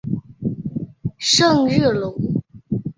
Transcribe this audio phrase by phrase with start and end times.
[1.19, 2.15] 圣热龙。